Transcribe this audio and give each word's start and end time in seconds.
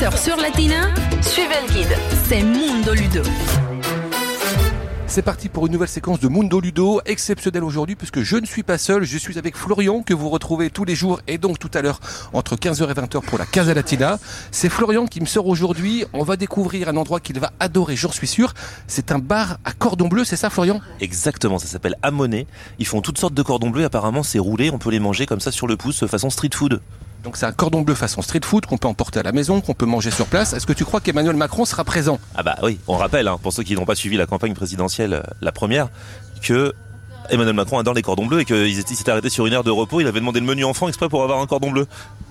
15h 0.00 0.16
sur 0.24 0.36
Latina, 0.36 0.88
suivez 1.20 1.56
le 1.66 1.74
guide. 1.74 1.94
C'est 2.26 2.42
Mundo 2.42 2.94
Ludo. 2.94 3.20
C'est 5.06 5.20
parti 5.20 5.50
pour 5.50 5.66
une 5.66 5.72
nouvelle 5.72 5.88
séquence 5.88 6.20
de 6.20 6.28
Mundo 6.28 6.58
Ludo, 6.58 7.02
exceptionnelle 7.04 7.64
aujourd'hui 7.64 7.96
puisque 7.96 8.22
je 8.22 8.38
ne 8.38 8.46
suis 8.46 8.62
pas 8.62 8.78
seul, 8.78 9.04
je 9.04 9.18
suis 9.18 9.36
avec 9.36 9.56
Florian 9.56 10.02
que 10.02 10.14
vous 10.14 10.30
retrouvez 10.30 10.70
tous 10.70 10.86
les 10.86 10.94
jours 10.94 11.20
et 11.28 11.36
donc 11.36 11.58
tout 11.58 11.70
à 11.74 11.82
l'heure 11.82 12.00
entre 12.32 12.56
15h 12.56 12.90
et 12.90 12.94
20h 12.94 13.20
pour 13.20 13.36
la 13.36 13.44
Casa 13.44 13.74
Latina. 13.74 14.18
C'est 14.50 14.70
Florian 14.70 15.06
qui 15.06 15.20
me 15.20 15.26
sort 15.26 15.46
aujourd'hui, 15.46 16.06
on 16.14 16.22
va 16.22 16.36
découvrir 16.36 16.88
un 16.88 16.96
endroit 16.96 17.20
qu'il 17.20 17.38
va 17.38 17.52
adorer, 17.60 17.94
j'en 17.94 18.12
suis 18.12 18.28
sûr. 18.28 18.54
C'est 18.86 19.12
un 19.12 19.18
bar 19.18 19.58
à 19.66 19.72
cordon 19.72 20.08
bleu, 20.08 20.24
c'est 20.24 20.36
ça 20.36 20.48
Florian? 20.48 20.80
Exactement, 21.02 21.58
ça 21.58 21.66
s'appelle 21.66 21.96
Amonet. 22.02 22.46
Ils 22.78 22.86
font 22.86 23.02
toutes 23.02 23.18
sortes 23.18 23.34
de 23.34 23.42
cordons 23.42 23.68
bleus, 23.68 23.84
apparemment 23.84 24.22
c'est 24.22 24.38
roulé, 24.38 24.70
on 24.70 24.78
peut 24.78 24.90
les 24.90 25.00
manger 25.00 25.26
comme 25.26 25.40
ça 25.40 25.52
sur 25.52 25.66
le 25.66 25.76
pouce 25.76 26.06
façon 26.06 26.30
street 26.30 26.54
food. 26.54 26.80
Donc 27.24 27.36
c'est 27.36 27.46
un 27.46 27.52
cordon 27.52 27.82
bleu 27.82 27.94
façon 27.94 28.22
street 28.22 28.40
food 28.44 28.66
qu'on 28.66 28.78
peut 28.78 28.88
emporter 28.88 29.20
à 29.20 29.22
la 29.22 29.32
maison, 29.32 29.60
qu'on 29.60 29.74
peut 29.74 29.86
manger 29.86 30.10
sur 30.10 30.26
place. 30.26 30.52
Est-ce 30.52 30.66
que 30.66 30.72
tu 30.72 30.84
crois 30.84 31.00
qu'Emmanuel 31.00 31.36
Macron 31.36 31.64
sera 31.64 31.84
présent? 31.84 32.18
Ah 32.34 32.42
bah 32.42 32.56
oui, 32.62 32.78
on 32.88 32.96
rappelle, 32.96 33.28
hein, 33.28 33.38
pour 33.42 33.52
ceux 33.52 33.62
qui 33.62 33.74
n'ont 33.74 33.84
pas 33.84 33.94
suivi 33.94 34.16
la 34.16 34.26
campagne 34.26 34.54
présidentielle, 34.54 35.14
euh, 35.14 35.22
la 35.40 35.52
première, 35.52 35.88
que 36.42 36.72
Emmanuel 37.28 37.54
Macron 37.54 37.78
adore 37.78 37.94
les 37.94 38.02
cordons 38.02 38.26
bleus 38.26 38.40
et 38.40 38.44
qu'il 38.44 38.74
s'était 38.74 39.10
arrêté 39.10 39.28
sur 39.28 39.46
une 39.46 39.52
heure 39.52 39.64
de 39.64 39.70
repos, 39.70 40.00
il 40.00 40.06
avait 40.06 40.20
demandé 40.20 40.40
le 40.40 40.46
menu 40.46 40.64
enfant 40.64 40.88
exprès 40.88 41.08
pour 41.08 41.22
avoir 41.22 41.40
un 41.40 41.46
cordon 41.46 41.70
bleu. 41.70 41.86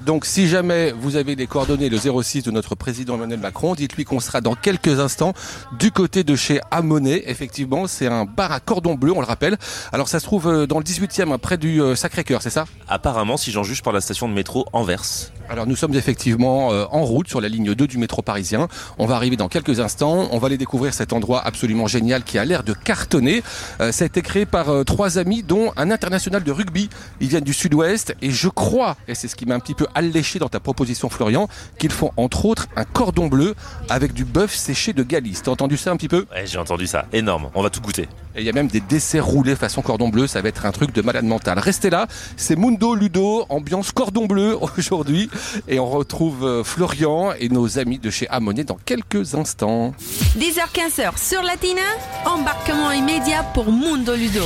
Donc 0.05 0.26
si 0.26 0.48
jamais 0.48 0.94
vous 0.94 1.17
avez 1.17 1.35
les 1.35 1.45
coordonnées, 1.45 1.89
le 1.89 1.98
06 1.98 2.44
de 2.44 2.52
notre 2.52 2.73
président 2.73 3.16
Emmanuel 3.16 3.40
Macron, 3.40 3.76
dites-lui 3.76 4.05
qu'on 4.05 4.21
sera 4.21 4.40
dans 4.40 4.55
quelques 4.55 4.99
instants 4.99 5.34
du 5.77 5.91
côté 5.91 6.23
de 6.23 6.38
chez 6.38 6.62
Amonet. 6.71 7.23
Effectivement, 7.27 7.85
c'est 7.85 8.07
un 8.07 8.23
bar 8.23 8.54
à 8.54 8.62
cordon 8.62 8.95
bleu, 8.95 9.12
on 9.12 9.20
le 9.20 9.26
rappelle. 9.26 9.57
Alors 9.91 10.07
ça 10.07 10.20
se 10.20 10.26
trouve 10.26 10.48
euh, 10.48 10.67
dans 10.67 10.77
le 10.77 10.85
18e, 10.85 11.38
près 11.38 11.57
du 11.57 11.81
euh, 11.81 11.95
Sacré-Cœur, 11.95 12.41
c'est 12.41 12.49
ça? 12.49 12.66
Apparemment, 12.88 13.35
si 13.35 13.52
j'en 13.52 13.63
juge 13.63 13.84
par 13.84 13.91
la 13.91 13.99
station 13.99 14.30
de 14.30 14.34
métro 14.34 14.66
Anvers. 14.71 15.31
Alors 15.49 15.67
nous 15.67 15.76
sommes 15.76 15.95
effectivement 15.95 16.71
euh, 16.71 16.85
en 16.91 17.04
route 17.04 17.27
sur 17.27 17.41
la 17.41 17.49
ligne 17.49 17.73
2 17.73 17.88
du 17.88 17.98
métro 17.98 18.21
parisien. 18.21 18.70
On 18.99 19.05
va 19.05 19.16
arriver 19.16 19.35
dans 19.35 19.49
quelques 19.49 19.82
instants. 19.82 20.29
On 20.32 20.38
va 20.38 20.48
aller 20.48 20.57
découvrir 20.57 20.93
cet 20.93 21.12
endroit 21.12 21.45
absolument 21.45 21.88
génial 21.88 22.23
qui 22.23 22.38
a 22.38 22.45
l'air 22.45 22.63
de 22.63 22.73
cartonner. 22.73 23.43
Ça 23.79 24.04
a 24.04 24.05
été 24.05 24.21
créé 24.21 24.45
par 24.45 24.85
trois 24.85 25.18
amis 25.18 25.43
dont 25.43 25.71
un 25.76 25.91
international 25.91 26.43
de 26.43 26.51
rugby. 26.51 26.90
Ils 27.20 27.27
viennent 27.27 27.43
du 27.43 27.54
sud-ouest 27.54 28.16
et 28.21 28.29
je 28.29 28.48
crois, 28.48 28.95
et 29.07 29.16
c'est 29.16 29.27
ce 29.27 29.35
qui 29.35 29.45
m'a 29.45 29.55
un 29.55 29.60
petit 29.60 29.73
peu 29.73 29.88
alléché 29.95 30.40
dans 30.40 30.49
ta 30.49 30.59
proposition 30.59 31.09
Florian, 31.09 31.48
qu'ils 31.77 31.91
font 31.91 32.12
entre 32.18 32.45
autres 32.45 32.68
un 32.76 32.85
cordon 32.85 33.27
bleu 33.27 33.55
avec 33.90 34.13
du 34.13 34.26
bœuf 34.26 34.54
séché 34.54 34.93
de 34.93 35.04
Galice. 35.04 35.43
T'as 35.43 35.51
entendu 35.51 35.77
ça 35.77 35.91
un 35.91 35.98
petit 35.98 36.07
peu? 36.07 36.26
Ouais, 36.32 36.45
j'ai 36.45 36.57
entendu 36.57 36.87
ça. 36.87 37.05
Énorme. 37.13 37.49
On 37.55 37.63
va 37.63 37.70
tout 37.70 37.82
goûter. 37.82 38.07
Et 38.35 38.41
il 38.41 38.45
y 38.45 38.49
a 38.49 38.54
même 38.54 38.67
des 38.67 38.79
desserts 38.79 39.26
roulés 39.26 39.55
façon 39.55 39.82
cordon 39.82 40.10
bleu. 40.10 40.27
Ça 40.27 40.41
va 40.41 40.49
être 40.49 40.65
un 40.65 40.71
truc 40.71 40.93
de 40.93 41.01
malade 41.01 41.26
mental. 41.26 41.60
Restez 41.60 41.90
là. 41.90 42.07
C'est 42.37 42.55
Mundo 42.55 42.95
Ludo, 42.95 43.45
ambiance 43.49 43.91
cordon 43.91 44.26
bleu 44.26 44.57
aujourd'hui. 44.77 45.29
Et 45.67 45.79
on 45.79 45.90
retrouve 45.90 46.45
euh, 46.45 46.63
Florian 46.63 47.34
et 47.40 47.49
nos 47.49 47.79
amis 47.79 47.99
de 47.99 48.10
chez 48.10 48.27
Amonet 48.29 48.63
dans 48.63 48.77
quelques 48.85 49.35
instants. 49.35 49.93
10h-15h 50.37 51.17
sur 51.17 51.41
Latina, 51.43 51.82
embarquement 52.26 52.91
immédiat 52.91 53.43
pour 53.54 53.71
Mundo 53.71 54.15
Ludo. 54.15 54.43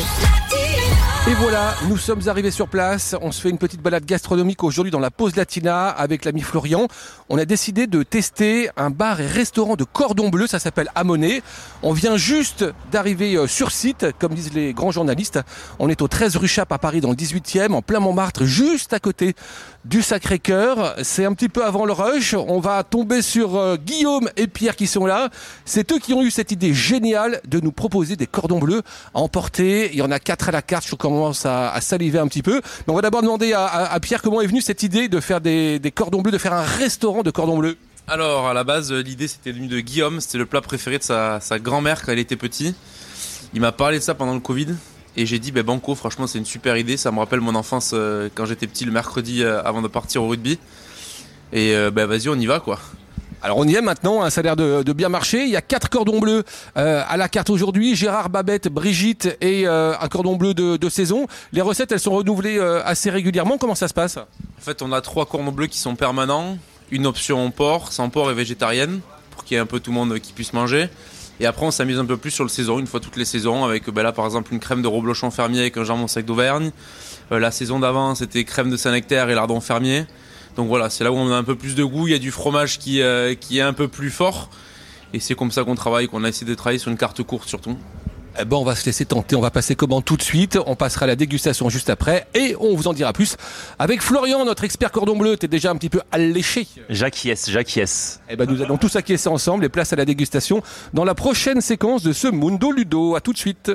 Et 1.25 1.35
voilà, 1.35 1.73
nous 1.88 1.95
sommes 1.95 2.27
arrivés 2.27 2.52
sur 2.52 2.67
place. 2.67 3.16
On 3.21 3.31
se 3.31 3.39
fait 3.39 3.49
une 3.49 3.57
petite 3.57 3.81
balade 3.81 4.03
gastronomique 4.03 4.61
aujourd'hui 4.61 4.91
dans 4.91 4.99
la 4.99 5.09
pause 5.09 5.38
latina 5.38 5.88
avec 5.88 6.25
l'ami 6.25 6.41
Florian. 6.41 6.89
On 7.30 7.38
a 7.38 7.45
décidé 7.45 7.88
de 7.88 8.03
tester 8.03 8.69
un 8.75 8.89
bar 8.89 9.21
et 9.21 9.25
restaurant 9.25 9.77
de 9.77 9.85
cordon 9.85 10.27
bleu. 10.27 10.47
Ça 10.47 10.59
s'appelle 10.59 10.89
Amonet. 10.95 11.41
On 11.81 11.93
vient 11.93 12.17
juste 12.17 12.65
d'arriver 12.91 13.38
euh, 13.38 13.47
sur 13.47 13.71
site, 13.71 14.05
comme 14.19 14.33
disent 14.33 14.53
les 14.53 14.73
grands 14.73 14.91
journalistes. 14.91 15.39
On 15.80 15.88
est 15.88 16.02
au 16.02 16.09
13 16.09 16.35
rue 16.35 16.49
Chappe 16.49 16.73
à 16.73 16.77
Paris 16.77 16.99
dans 16.99 17.11
le 17.11 17.15
18e, 17.15 17.71
en 17.71 17.81
plein 17.81 18.02
Montmartre, 18.02 18.43
juste 18.43 18.91
à 18.91 18.99
côté 18.99 19.33
du 19.85 20.02
Sacré-Cœur. 20.02 20.95
C'est 21.03 21.23
un 21.23 21.33
petit 21.33 21.49
peu 21.49 21.63
avant 21.63 21.85
le 21.85 21.93
rush. 21.93 22.33
On 22.33 22.59
va 22.59 22.83
tomber 22.83 23.21
sur 23.21 23.55
euh, 23.55 23.77
Guillaume 23.77 24.30
et 24.35 24.47
Pierre 24.47 24.75
qui 24.75 24.87
sont 24.87 25.05
là. 25.05 25.30
C'est 25.63 25.89
eux 25.93 25.99
qui 25.99 26.13
ont 26.13 26.21
eu 26.21 26.31
cette 26.31 26.52
idée 26.52 26.73
géniale 26.73 27.39
de 27.47 27.61
nous 27.61 27.71
proposer 27.71 28.17
des 28.17 28.27
cordons 28.27 28.59
bleus 28.59 28.81
à 29.14 29.19
emporter. 29.19 29.89
Il 29.93 29.99
y 29.99 30.02
en 30.02 30.11
a 30.11 30.19
quatre 30.19 30.49
à 30.49 30.52
la 30.52 30.61
carte. 30.61 30.86
Je 30.86 30.95
commence 31.13 31.45
à, 31.45 31.71
à 31.71 31.81
saliver 31.81 32.19
un 32.19 32.27
petit 32.27 32.43
peu. 32.43 32.55
Mais 32.55 32.93
on 32.93 32.95
va 32.95 33.01
d'abord 33.01 33.21
demander 33.21 33.53
à, 33.53 33.99
Pierre 34.01 34.21
comment 34.21 34.41
est 34.41 34.47
venue 34.47 34.61
cette 34.61 34.83
idée 34.83 35.07
de 35.07 35.19
faire 35.19 35.41
des, 35.41 35.79
cordons 35.95 36.21
bleus, 36.21 36.31
de 36.31 36.37
faire 36.37 36.53
un 36.53 36.63
restaurant 36.63 37.23
de 37.23 37.31
cordons 37.31 37.57
bleus. 37.57 37.77
Alors, 38.07 38.47
à 38.47 38.53
la 38.53 38.63
base, 38.63 38.91
euh, 38.91 39.01
l'idée 39.01 39.29
c'était 39.29 39.53
venu 39.53 39.67
de 39.67 39.79
Guillaume, 39.79 40.19
c'était 40.19 40.37
le 40.37 40.45
plat 40.45 40.59
préféré 40.59 40.97
de 40.97 41.03
sa, 41.03 41.39
grand-mère 41.53 42.01
quand 42.03 42.11
elle 42.11 42.19
était 42.19 42.35
petit. 42.35 42.75
Il 43.53 43.61
m'a 43.61 43.71
parlé 43.71 43.99
de 43.99 44.03
ça 44.03 44.13
pendant 44.13 44.33
le 44.33 44.41
Covid 44.41 44.75
et 45.15 45.25
j'ai 45.25 45.39
dit, 45.39 45.51
ben 45.51 45.63
Banco, 45.63 45.93
franchement, 45.95 46.27
c'est 46.27 46.39
une 46.39 46.45
super 46.45 46.75
idée. 46.75 46.97
Ça 46.97 47.11
me 47.11 47.19
rappelle 47.19 47.39
mon 47.39 47.55
enfance 47.55 47.91
euh, 47.93 48.30
quand 48.33 48.45
j'étais 48.45 48.67
petit 48.67 48.85
le 48.85 48.91
mercredi 48.91 49.43
euh, 49.43 49.61
avant 49.63 49.81
de 49.81 49.87
partir 49.87 50.23
au 50.23 50.27
rugby. 50.27 50.57
Et 51.51 51.75
euh, 51.75 51.91
ben 51.91 52.07
vas-y, 52.07 52.30
on 52.30 52.35
y 52.35 52.47
va 52.47 52.59
quoi. 52.59 52.80
Alors 53.45 53.58
on 53.58 53.67
y 53.67 53.76
est 53.76 53.81
maintenant, 53.81 54.30
ça 54.30 54.39
a 54.39 54.43
l'air 54.43 54.55
de, 54.55 54.93
bien 54.93 55.09
marcher. 55.09 55.43
Il 55.43 55.49
y 55.49 55.58
a 55.58 55.61
quatre 55.61 55.89
cordons 55.89 56.20
bleus 56.20 56.43
euh, 56.77 57.04
à 57.05 57.17
la 57.17 57.27
carte 57.27 57.49
aujourd'hui. 57.49 57.93
Gérard, 57.93 58.30
Babette, 58.30 58.70
Brigitte 58.70 59.37
et 59.42 59.67
euh, 59.67 59.93
un 59.99 60.08
cordon 60.08 60.37
bleu 60.37 60.54
de, 60.54 60.89
saison. 60.89 61.27
Les 61.52 61.59
recettes, 61.59 61.92
elles 61.92 61.99
sont 61.99 62.14
renouvelées 62.14 62.58
euh, 62.58 62.81
assez 62.86 63.09
régulièrement. 63.09 63.58
Comment 63.58 63.76
ça 63.76 63.89
se 63.89 63.93
passe? 63.93 64.15
En 64.15 64.61
fait, 64.61 64.81
on 64.81 64.93
a 64.93 65.02
trois 65.02 65.26
cordons 65.26 65.52
bleus 65.52 65.67
qui 65.67 65.77
sont 65.77 65.95
permanents, 65.95 66.58
une 66.89 67.05
option 67.05 67.52
porc, 67.52 67.92
sans 67.92 68.08
porc 68.08 68.31
et 68.31 68.33
végétarienne, 68.33 69.02
pour 69.31 69.43
qu'il 69.43 69.55
y 69.55 69.58
ait 69.58 69.61
un 69.61 69.65
peu 69.65 69.81
tout 69.81 69.92
le 69.92 69.95
monde 69.95 70.17
qui 70.20 70.31
puisse 70.31 70.54
manger. 70.54 70.87
Et 71.42 71.45
après, 71.45 71.65
on 71.65 71.71
s'amuse 71.71 71.99
un 71.99 72.05
peu 72.05 72.15
plus 72.15 72.31
sur 72.31 72.45
le 72.45 72.49
saison, 72.49 72.80
une 72.80 72.87
fois 72.87 73.02
toutes 73.02 73.17
les 73.17 73.25
saisons, 73.25 73.65
avec 73.65 73.89
ben 73.89 74.04
là 74.04 74.14
par 74.14 74.23
exemple 74.23 74.54
une 74.54 74.61
crème 74.61 74.81
de 74.81 74.87
reblochon 74.87 75.31
fermier 75.31 75.60
avec 75.60 75.75
un 75.75 75.83
jambon 75.83 76.08
sec 76.08 76.25
d'Auvergne. 76.25 76.71
La 77.30 77.52
saison 77.52 77.80
d'avant, 77.80 78.15
c'était 78.15 78.45
crème 78.45 78.70
de 78.70 78.77
Saint-Nectaire 78.77 79.30
et 79.30 79.36
lardon 79.36 79.60
fermier. 79.60 80.05
Donc 80.55 80.67
voilà, 80.67 80.89
c'est 80.89 81.03
là 81.03 81.11
où 81.11 81.15
on 81.15 81.31
a 81.31 81.36
un 81.36 81.43
peu 81.43 81.55
plus 81.55 81.75
de 81.75 81.83
goût, 81.83 82.08
il 82.08 82.11
y 82.11 82.15
a 82.15 82.19
du 82.19 82.31
fromage 82.31 82.77
qui, 82.80 83.02
euh, 83.02 83.36
qui 83.36 83.58
est 83.58 83.61
un 83.61 83.73
peu 83.73 83.87
plus 83.87 84.11
fort. 84.11 84.49
Et 85.14 85.19
c'est 85.19 85.36
comme 85.36 85.52
ça 85.52 85.64
qu'on 85.64 85.75
travaille, 85.75 86.08
qu'on 86.08 86.23
a 86.23 86.30
essayé 86.30 86.47
de 86.47 86.55
travailler 86.55 86.80
sur 86.80 86.91
une 86.91 86.97
carte 86.97 87.21
courte 87.23 87.47
surtout. 87.47 87.77
Eh 88.39 88.45
ben, 88.45 88.58
on 88.58 88.63
va 88.63 88.75
se 88.75 88.86
laisser 88.86 89.05
tenter. 89.05 89.36
On 89.36 89.42
va 89.42 89.52
passer 89.52 89.75
commande 89.75 90.03
tout 90.03 90.17
de 90.17 90.23
suite. 90.23 90.58
On 90.65 90.75
passera 90.75 91.03
à 91.03 91.08
la 91.08 91.15
dégustation 91.15 91.69
juste 91.69 91.89
après 91.89 92.27
et 92.33 92.55
on 92.59 92.75
vous 92.75 92.87
en 92.87 92.93
dira 92.93 93.13
plus 93.13 93.37
avec 93.77 94.02
Florian, 94.02 94.43
notre 94.45 94.63
expert 94.63 94.92
cordon 94.92 95.15
bleu. 95.15 95.37
T'es 95.37 95.47
déjà 95.47 95.69
un 95.69 95.75
petit 95.75 95.89
peu 95.89 96.02
alléché. 96.11 96.67
J'acquiesce, 96.89 97.49
j'acquiesce. 97.49 98.21
Eh 98.30 98.36
ben, 98.36 98.49
nous 98.49 98.61
allons 98.61 98.77
tous 98.77 98.95
acquiescer 98.95 99.30
ensemble 99.30 99.65
et 99.65 99.69
place 99.69 99.93
à 99.93 99.95
la 99.95 100.05
dégustation 100.05 100.63
dans 100.93 101.05
la 101.05 101.13
prochaine 101.13 101.61
séquence 101.61 102.02
de 102.02 102.11
ce 102.11 102.27
Mundo 102.27 102.71
Ludo. 102.71 103.15
À 103.15 103.21
tout 103.21 103.33
de 103.33 103.37
suite. 103.37 103.71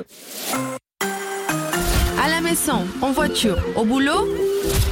En 3.01 3.11
voiture, 3.11 3.57
au 3.75 3.85
boulot, 3.85 4.27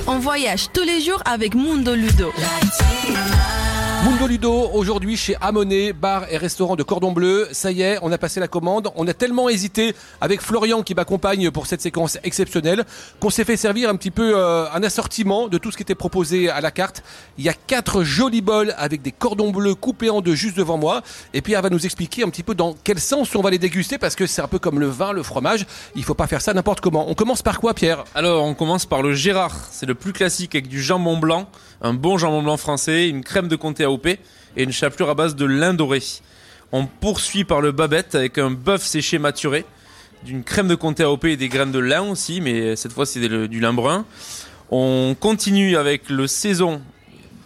on 0.05 0.19
voyage 0.19 0.67
tous 0.71 0.83
les 0.83 1.01
jours 1.01 1.19
avec 1.25 1.55
Mundo 1.55 1.95
Ludo. 1.95 2.31
Mundo 4.03 4.27
Ludo, 4.27 4.69
aujourd'hui 4.73 5.17
chez 5.17 5.35
Amonet, 5.41 5.91
bar 5.91 6.25
et 6.29 6.37
restaurant 6.37 6.75
de 6.75 6.83
cordon 6.83 7.11
bleu. 7.11 7.47
Ça 7.51 7.71
y 7.71 7.81
est, 7.81 7.97
on 8.03 8.11
a 8.11 8.17
passé 8.17 8.39
la 8.39 8.47
commande. 8.47 8.89
On 8.95 9.07
a 9.07 9.13
tellement 9.13 9.49
hésité 9.49 9.95
avec 10.21 10.41
Florian 10.41 10.83
qui 10.83 10.93
m'accompagne 10.93 11.49
pour 11.49 11.65
cette 11.65 11.81
séquence 11.81 12.17
exceptionnelle 12.23 12.85
qu'on 13.19 13.31
s'est 13.31 13.43
fait 13.43 13.57
servir 13.57 13.89
un 13.89 13.95
petit 13.95 14.11
peu 14.11 14.33
euh, 14.35 14.69
un 14.71 14.83
assortiment 14.83 15.47
de 15.47 15.57
tout 15.57 15.71
ce 15.71 15.77
qui 15.77 15.83
était 15.83 15.95
proposé 15.95 16.49
à 16.49 16.61
la 16.61 16.69
carte. 16.69 17.03
Il 17.39 17.43
y 17.43 17.49
a 17.49 17.53
quatre 17.53 18.03
jolis 18.03 18.41
bols 18.41 18.75
avec 18.77 19.01
des 19.01 19.11
cordons 19.11 19.51
bleus 19.51 19.75
coupés 19.75 20.11
en 20.11 20.21
deux 20.21 20.35
juste 20.35 20.57
devant 20.57 20.77
moi. 20.77 21.01
Et 21.33 21.41
Pierre 21.41 21.63
va 21.63 21.69
nous 21.69 21.85
expliquer 21.85 22.23
un 22.23 22.29
petit 22.29 22.43
peu 22.43 22.53
dans 22.53 22.75
quel 22.83 22.99
sens 22.99 23.35
on 23.35 23.41
va 23.41 23.49
les 23.49 23.59
déguster 23.59 23.97
parce 23.97 24.15
que 24.15 24.27
c'est 24.27 24.41
un 24.43 24.47
peu 24.47 24.59
comme 24.59 24.79
le 24.79 24.87
vin, 24.87 25.11
le 25.11 25.23
fromage. 25.23 25.65
Il 25.95 26.03
faut 26.03 26.13
pas 26.13 26.27
faire 26.27 26.41
ça 26.41 26.53
n'importe 26.53 26.81
comment. 26.81 27.09
On 27.09 27.15
commence 27.15 27.41
par 27.41 27.59
quoi, 27.59 27.73
Pierre? 27.73 28.03
Alors, 28.13 28.43
on 28.43 28.53
commence 28.53 28.85
par 28.85 29.01
le 29.01 29.13
Gérard. 29.13 29.55
C'est 29.71 29.87
le 29.87 29.95
plus 29.95 30.13
classique 30.13 30.53
avec 30.53 30.67
du 30.67 30.83
jambon 30.83 31.17
blanc, 31.17 31.49
un 31.81 31.95
bon 31.95 32.19
jambon 32.19 32.43
blanc 32.43 32.57
français, 32.57 33.09
une 33.09 33.23
crème 33.23 33.47
de 33.47 33.55
comté 33.55 33.86
Et 34.55 34.63
une 34.63 34.71
chapelure 34.71 35.09
à 35.09 35.15
base 35.15 35.35
de 35.35 35.45
lin 35.45 35.73
doré. 35.73 36.01
On 36.71 36.85
poursuit 36.85 37.43
par 37.43 37.61
le 37.61 37.71
Babette 37.71 38.15
avec 38.15 38.37
un 38.37 38.51
bœuf 38.51 38.83
séché 38.83 39.19
maturé, 39.19 39.65
d'une 40.23 40.43
crème 40.43 40.67
de 40.67 40.75
comté 40.75 41.03
AOP 41.03 41.25
et 41.25 41.37
des 41.37 41.47
graines 41.47 41.71
de 41.71 41.79
lin 41.79 42.01
aussi, 42.01 42.41
mais 42.41 42.75
cette 42.75 42.91
fois 42.91 43.05
c'est 43.05 43.19
du 43.19 43.59
lin 43.59 43.73
brun. 43.73 44.05
On 44.69 45.15
continue 45.17 45.77
avec 45.77 46.09
le 46.09 46.27
Saison, 46.27 46.81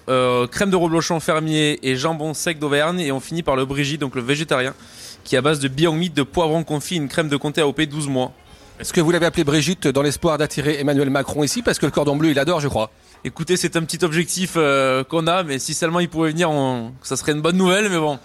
euh, 0.09 0.47
crème 0.47 0.72
de 0.72 0.75
reblochon 0.75 1.19
fermier 1.19 1.80
et 1.83 1.95
jambon 1.95 2.33
sec 2.33 2.57
d'Auvergne 2.57 3.00
et 3.00 3.12
on 3.12 3.19
finit 3.19 3.44
par 3.44 3.56
le 3.56 3.66
Brigitte, 3.66 4.01
donc 4.01 4.16
le 4.16 4.21
végétarien, 4.21 4.74
qui 5.24 5.38
à 5.38 5.42
base 5.42 5.60
de 5.60 5.68
beyond 5.68 5.95
de 5.98 6.24
poivron 6.24 6.63
confit, 6.63 6.95
une 6.95 7.07
crème 7.07 7.30
de 7.30 7.38
comté 7.38 7.62
AOP 7.62 7.81
12 7.81 8.07
mois. 8.07 8.31
Est-ce 8.80 8.94
que 8.94 9.01
vous 9.01 9.12
l'avez 9.12 9.27
appelé 9.27 9.44
Brigitte 9.44 9.88
dans 9.88 10.01
l'espoir 10.01 10.39
d'attirer 10.39 10.80
Emmanuel 10.80 11.12
Macron 11.12 11.44
ici? 11.44 11.62
Parce 11.62 11.77
que 11.77 11.86
le 11.86 11.92
cordon 11.92 12.16
bleu 12.16 12.31
il 12.31 12.39
adore, 12.39 12.60
je 12.60 12.68
crois. 12.68 12.89
Écoutez, 13.23 13.56
c'est 13.56 13.75
un 13.75 13.83
petit 13.83 14.03
objectif 14.03 14.53
euh, 14.57 15.03
qu'on 15.03 15.27
a, 15.27 15.44
mais 15.44 15.59
si 15.59 15.73
seulement 15.75 16.00
il 16.00 16.09
pouvait 16.09 16.31
venir, 16.31 16.50
on- 16.50 16.91
ça 17.03 17.15
serait 17.15 17.33
une 17.33 17.41
bonne 17.41 17.57
nouvelle. 17.57 17.88
Mais 17.89 17.97
bon, 18.00 18.18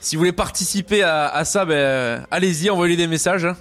si 0.00 0.16
vous 0.16 0.20
voulez 0.20 0.32
participer 0.32 1.02
à, 1.04 1.28
à 1.28 1.44
ça, 1.44 1.64
ben, 1.64 1.74
euh, 1.74 2.18
allez-y, 2.30 2.68
envoyez 2.68 2.96
des 2.96 3.06
messages. 3.06 3.44
hein. 3.44 3.56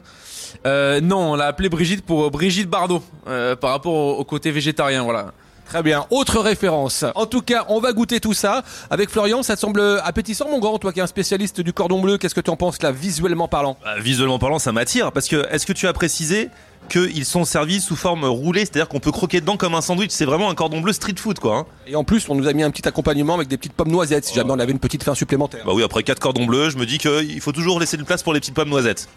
Euh, 0.66 1.00
non, 1.00 1.34
on 1.34 1.36
l'a 1.36 1.46
appelé 1.48 1.70
Brigitte 1.70 2.04
pour 2.04 2.26
euh, 2.26 2.30
Brigitte 2.32 2.68
Bardot, 2.70 3.04
euh, 3.28 3.56
par 3.56 3.72
rapport 3.72 3.94
au, 3.94 4.14
au 4.18 4.24
côté 4.26 4.50
végétarien, 4.52 5.04
voilà. 5.04 5.34
Très 5.66 5.84
bien, 5.84 6.06
autre 6.10 6.40
référence. 6.42 7.06
En 7.16 7.26
tout 7.28 7.42
cas, 7.42 7.64
on 7.70 7.80
va 7.80 7.94
goûter 7.94 8.20
tout 8.20 8.34
ça. 8.34 8.62
Avec 8.90 9.10
Florian, 9.10 9.42
ça 9.42 9.56
te 9.56 9.62
semble 9.62 9.80
appétissant, 10.04 10.50
mon 10.50 10.60
grand 10.60 10.78
Toi 10.80 10.92
qui 10.92 11.00
es 11.00 11.02
un 11.02 11.08
spécialiste 11.08 11.62
du 11.62 11.72
cordon 11.72 12.02
bleu, 12.02 12.18
qu'est-ce 12.18 12.36
que 12.36 12.42
tu 12.42 12.50
en 12.50 12.58
penses 12.58 12.82
là, 12.82 12.92
visuellement 12.92 13.48
parlant? 13.48 13.78
Bah, 13.82 13.98
visuellement 14.00 14.38
parlant, 14.40 14.60
ça 14.60 14.74
m'attire 14.74 15.14
parce 15.14 15.30
que 15.30 15.48
est-ce 15.50 15.66
que 15.66 15.72
tu 15.74 15.88
as 15.88 15.94
précisé 15.94 16.50
qu'ils 16.90 17.26
sont 17.26 17.46
servis 17.46 17.80
sous 17.82 17.96
forme 17.96 18.26
roulée, 18.26 18.62
c'est-à-dire 18.62 18.88
qu'on 18.90 19.00
peut 19.00 19.12
croquer 19.12 19.40
dedans 19.42 19.58
comme 19.58 19.76
un 19.76 19.82
sandwich. 19.82 20.12
C'est 20.12 20.26
vraiment 20.26 20.50
un 20.50 20.56
cordon 20.56 20.82
bleu 20.82 20.92
street 20.94 21.16
food, 21.18 21.40
quoi. 21.40 21.58
hein. 21.60 21.66
Et 21.88 21.96
en 21.96 22.04
plus, 22.04 22.28
on 22.30 22.36
nous 22.36 22.48
a 22.48 22.54
mis 22.54 22.64
un 22.64 22.72
petit 22.72 22.88
accompagnement 22.88 23.36
avec 23.36 23.48
des 23.48 23.58
petites 23.58 23.74
pommes 23.74 23.92
noisettes 23.92 24.26
si 24.26 24.34
jamais 24.36 24.52
on 24.52 24.60
avait 24.60 24.72
une 24.72 24.80
petite 24.80 25.04
faim 25.04 25.16
supplémentaire. 25.16 25.64
Bah 25.66 25.72
oui, 25.74 25.84
après 25.84 26.04
quatre 26.04 26.20
cordons 26.20 26.46
bleus, 26.46 26.70
je 26.72 26.78
me 26.78 26.86
dis 26.86 26.98
qu'il 26.98 27.40
faut 27.42 27.52
toujours 27.52 27.80
laisser 27.80 27.98
une 27.98 28.06
place 28.06 28.24
pour 28.24 28.34
les 28.34 28.40
petites 28.40 28.54
pommes 28.56 28.70
noisettes. 28.70 29.08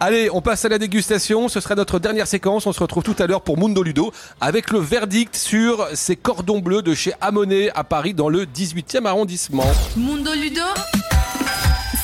Allez, 0.00 0.28
on 0.32 0.40
passe 0.42 0.64
à 0.64 0.68
la 0.68 0.78
dégustation. 0.78 1.48
Ce 1.48 1.60
sera 1.60 1.74
notre 1.74 1.98
dernière 1.98 2.26
séquence. 2.26 2.66
On 2.66 2.72
se 2.72 2.80
retrouve 2.80 3.02
tout 3.02 3.16
à 3.18 3.26
l'heure 3.26 3.40
pour 3.42 3.58
Mundo 3.58 3.82
Ludo 3.82 4.12
avec 4.40 4.70
le 4.70 4.78
verdict 4.78 5.34
sur 5.36 5.86
ces 5.94 6.16
cordons 6.16 6.60
bleus 6.60 6.82
de 6.82 6.94
chez 6.94 7.12
Amonet 7.20 7.70
à 7.74 7.84
Paris 7.84 8.14
dans 8.14 8.28
le 8.28 8.44
18e 8.44 9.06
arrondissement. 9.06 9.66
Mundo 9.96 10.30
Ludo, 10.34 10.60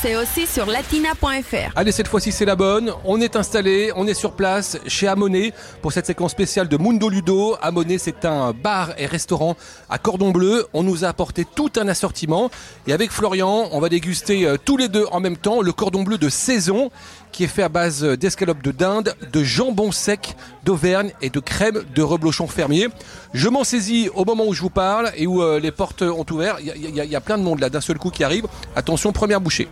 c'est 0.00 0.16
aussi 0.16 0.46
sur 0.46 0.66
latina.fr. 0.66 1.72
Allez, 1.74 1.92
cette 1.92 2.08
fois-ci, 2.08 2.30
c'est 2.30 2.44
la 2.44 2.54
bonne. 2.54 2.92
On 3.04 3.20
est 3.20 3.34
installé, 3.34 3.90
on 3.96 4.06
est 4.06 4.14
sur 4.14 4.32
place 4.32 4.78
chez 4.86 5.08
Amonet 5.08 5.52
pour 5.82 5.92
cette 5.92 6.06
séquence 6.06 6.32
spéciale 6.32 6.68
de 6.68 6.76
Mundo 6.76 7.08
Ludo. 7.08 7.56
Amonet, 7.60 7.98
c'est 7.98 8.24
un 8.24 8.52
bar 8.52 8.90
et 8.98 9.06
restaurant 9.06 9.56
à 9.90 9.98
cordon 9.98 10.30
bleu. 10.30 10.66
On 10.72 10.84
nous 10.84 11.04
a 11.04 11.08
apporté 11.08 11.44
tout 11.44 11.72
un 11.76 11.88
assortiment. 11.88 12.50
Et 12.86 12.92
avec 12.92 13.10
Florian, 13.10 13.68
on 13.72 13.80
va 13.80 13.88
déguster 13.88 14.46
euh, 14.46 14.56
tous 14.62 14.76
les 14.76 14.88
deux 14.88 15.06
en 15.10 15.20
même 15.20 15.36
temps 15.36 15.62
le 15.62 15.72
cordon 15.72 16.02
bleu 16.04 16.18
de 16.18 16.28
saison 16.28 16.90
qui 17.32 17.44
est 17.44 17.48
fait 17.48 17.62
à 17.62 17.68
base 17.68 18.02
d'escalopes 18.02 18.62
de 18.62 18.70
dinde, 18.70 19.14
de 19.32 19.44
jambon 19.44 19.92
sec 19.92 20.36
d'Auvergne 20.64 21.12
et 21.20 21.30
de 21.30 21.40
crème 21.40 21.82
de 21.94 22.02
reblochon 22.02 22.46
fermier. 22.46 22.88
Je 23.34 23.48
m'en 23.48 23.64
saisis 23.64 24.08
au 24.14 24.24
moment 24.24 24.46
où 24.46 24.54
je 24.54 24.62
vous 24.62 24.70
parle 24.70 25.10
et 25.16 25.26
où 25.26 25.42
euh, 25.42 25.60
les 25.60 25.72
portes 25.72 26.02
ont 26.02 26.26
ouvert. 26.30 26.58
Il 26.60 26.94
y 26.94 27.16
a 27.16 27.20
plein 27.20 27.38
de 27.38 27.42
monde 27.42 27.60
là 27.60 27.68
d'un 27.68 27.80
seul 27.80 27.98
coup 27.98 28.10
qui 28.10 28.24
arrive. 28.24 28.46
Attention, 28.76 29.12
première 29.12 29.40
bouchée. 29.40 29.68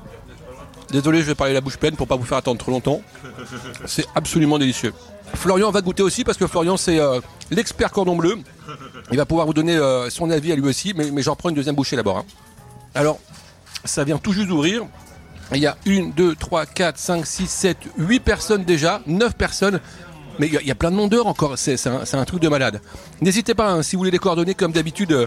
Désolé, 0.90 1.20
je 1.20 1.26
vais 1.26 1.34
parler 1.34 1.52
la 1.52 1.60
bouche 1.60 1.76
pleine 1.76 1.96
pour 1.96 2.06
pas 2.06 2.16
vous 2.16 2.24
faire 2.24 2.38
attendre 2.38 2.58
trop 2.58 2.70
longtemps. 2.70 3.00
C'est 3.86 4.06
absolument 4.14 4.58
délicieux. 4.58 4.92
Florian 5.34 5.70
va 5.70 5.80
goûter 5.80 6.02
aussi 6.02 6.22
parce 6.22 6.38
que 6.38 6.46
Florian 6.46 6.76
c'est 6.76 7.00
euh, 7.00 7.20
l'expert 7.50 7.90
cordon 7.90 8.16
bleu. 8.16 8.38
Il 9.10 9.16
va 9.16 9.26
pouvoir 9.26 9.46
vous 9.46 9.54
donner 9.54 9.76
euh, 9.76 10.08
son 10.10 10.30
avis 10.30 10.52
à 10.52 10.56
lui 10.56 10.68
aussi, 10.68 10.94
mais, 10.94 11.22
j'en 11.22 11.34
prends 11.36 11.48
une 11.48 11.56
deuxième 11.56 11.74
bouchée 11.74 11.96
d'abord. 11.96 12.18
hein. 12.18 12.24
Alors, 12.94 13.18
ça 13.84 14.04
vient 14.04 14.18
tout 14.18 14.32
juste 14.32 14.48
d'ouvrir. 14.48 14.84
Il 15.52 15.58
y 15.58 15.66
a 15.66 15.76
une, 15.84 16.12
deux, 16.12 16.34
trois, 16.34 16.66
quatre, 16.66 16.98
cinq, 16.98 17.26
six, 17.26 17.46
sept, 17.48 17.78
huit 17.98 18.20
personnes 18.20 18.64
déjà, 18.64 19.00
neuf 19.06 19.34
personnes. 19.34 19.80
Mais 20.38 20.48
il 20.48 20.66
y 20.66 20.70
a- 20.70 20.74
plein 20.74 20.90
de 20.90 20.96
monde 20.96 21.10
dehors 21.10 21.26
encore, 21.26 21.56
c'est 21.56 21.76
un, 21.86 22.24
truc 22.24 22.40
de 22.40 22.48
malade. 22.48 22.80
N'hésitez 23.20 23.54
pas, 23.54 23.70
hein, 23.70 23.82
si 23.82 23.96
vous 23.96 24.00
voulez 24.00 24.10
les 24.10 24.18
coordonnées 24.18 24.54
comme 24.54 24.72
d'habitude 24.72 25.12
euh, 25.12 25.26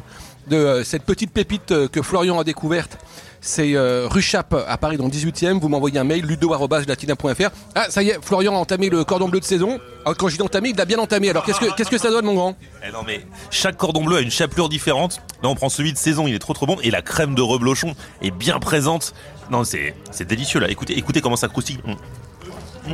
de 0.49 0.57
euh, 0.57 0.83
cette 0.83 1.03
petite 1.03 1.31
pépite 1.31 1.71
euh, 1.71 1.87
que 1.87 2.01
Florian 2.01 2.39
a 2.39 2.43
découverte, 2.43 2.97
c'est 3.41 3.75
euh, 3.75 4.07
rue 4.09 4.25
à 4.33 4.77
Paris 4.77 4.97
dans 4.97 5.05
le 5.05 5.11
18e, 5.11 5.59
vous 5.59 5.69
m'envoyez 5.69 5.97
un 5.97 6.03
mail 6.03 6.25
ludo.latina.fr. 6.25 7.49
Ah 7.75 7.85
ça 7.89 8.03
y 8.03 8.09
est, 8.09 8.19
Florian 8.21 8.53
a 8.55 8.57
entamé 8.57 8.89
le 8.89 9.03
cordon 9.03 9.29
bleu 9.29 9.39
de 9.39 9.45
saison. 9.45 9.79
Alors, 10.03 10.17
quand 10.17 10.27
je 10.27 10.35
dis 10.35 10.41
entamé, 10.41 10.69
il 10.69 10.75
l'a 10.75 10.85
bien 10.85 10.99
entamé. 10.99 11.29
Alors 11.29 11.45
qu'est-ce 11.45 11.89
que, 11.89 11.97
ça 11.97 12.09
donne 12.09 12.25
mon 12.25 12.33
grand? 12.33 12.55
Eh 12.85 12.91
non 12.91 12.99
mais 13.05 13.25
chaque 13.49 13.77
cordon 13.77 14.03
bleu 14.03 14.17
a 14.17 14.21
une 14.21 14.31
chapelure 14.31 14.69
différente. 14.69 15.21
Là 15.41 15.49
on 15.49 15.55
prend 15.55 15.69
celui 15.69 15.93
de 15.93 15.97
saison, 15.97 16.27
il 16.27 16.35
est 16.35 16.39
trop 16.39 16.53
trop 16.53 16.65
bon 16.65 16.77
et 16.83 16.91
la 16.91 17.01
crème 17.01 17.35
de 17.35 17.41
reblochon 17.41 17.95
est 18.21 18.31
bien 18.31 18.59
présente. 18.59 19.13
Non 19.51 19.63
c'est 19.63 19.93
délicieux 20.27 20.59
là. 20.59 20.69
Écoutez 20.69 20.97
écoutez 20.97 21.21
comment 21.21 21.37
ça 21.37 21.47
croustille. 21.47 21.79
Mm. 21.85 22.93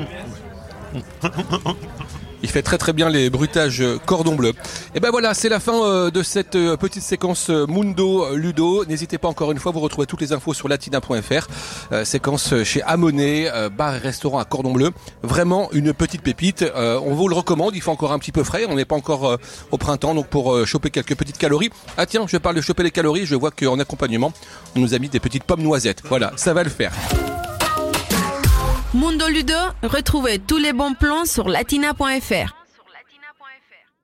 Il 2.45 2.49
fait 2.49 2.61
très 2.61 2.77
très 2.77 2.93
bien 2.93 3.09
les 3.09 3.31
bruitages 3.31 3.83
cordon 4.05 4.35
bleu. 4.35 4.53
Et 4.93 4.99
ben 4.99 5.09
voilà, 5.09 5.33
c'est 5.33 5.49
la 5.49 5.59
fin 5.59 5.83
euh, 5.83 6.11
de 6.11 6.21
cette 6.21 6.55
euh, 6.55 6.77
petite 6.77 7.01
séquence 7.01 7.49
euh, 7.49 7.65
Mundo 7.65 8.35
Ludo. 8.35 8.85
N'hésitez 8.85 9.17
pas 9.17 9.27
encore 9.27 9.51
une 9.51 9.57
fois, 9.57 9.71
vous 9.71 9.79
retrouvez 9.79 10.05
toutes 10.05 10.21
les 10.21 10.31
infos 10.31 10.53
sur 10.53 10.67
latina.fr. 10.67 11.47
Séquence 12.03 12.63
chez 12.63 12.83
Amonet, 12.83 13.49
bar 13.75 13.95
et 13.95 13.97
restaurant 13.97 14.37
à 14.37 14.45
cordon 14.45 14.73
bleu. 14.73 14.91
Vraiment 15.23 15.69
une 15.71 15.91
petite 15.91 16.21
pépite. 16.21 16.63
On 16.75 17.15
vous 17.15 17.27
le 17.27 17.35
recommande, 17.35 17.75
il 17.75 17.81
fait 17.81 17.89
encore 17.89 18.11
un 18.11 18.19
petit 18.19 18.31
peu 18.31 18.43
frais. 18.43 18.65
On 18.69 18.75
n'est 18.75 18.85
pas 18.85 18.95
encore 18.95 19.39
au 19.71 19.77
printemps, 19.77 20.13
donc 20.13 20.27
pour 20.27 20.67
choper 20.67 20.91
quelques 20.91 21.15
petites 21.15 21.39
calories. 21.39 21.71
Ah 21.97 22.05
tiens, 22.05 22.25
je 22.27 22.37
parle 22.37 22.55
de 22.55 22.61
choper 22.61 22.83
les 22.83 22.91
calories, 22.91 23.25
je 23.25 23.35
vois 23.35 23.51
qu'en 23.51 23.79
accompagnement, 23.79 24.33
on 24.75 24.79
nous 24.79 24.93
a 24.93 24.99
mis 24.99 25.09
des 25.09 25.19
petites 25.19 25.45
pommes 25.45 25.63
noisettes. 25.63 26.01
Voilà, 26.07 26.31
ça 26.35 26.53
va 26.53 26.63
le 26.63 26.69
faire. 26.69 26.91
Mundo 28.95 29.27
Ludo, 29.27 29.53
retrouvez 29.83 30.39
tous 30.39 30.57
les 30.57 30.71
bons 30.71 30.93
plans 30.93 31.25
sur 31.25 31.49
latina.fr. 31.49 32.64